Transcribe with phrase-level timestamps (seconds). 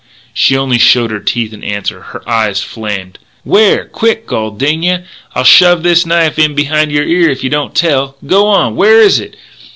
[0.33, 2.01] She only showed her teeth in answer.
[2.01, 3.19] Her eyes flamed.
[3.43, 3.85] "Where!
[3.85, 4.25] Quick!
[4.25, 5.01] Gol ding yeh,
[5.35, 8.17] I'll shove this knife in behind your ear if you don't tell!
[8.25, 8.75] Go on.
[8.75, 9.35] Where is it?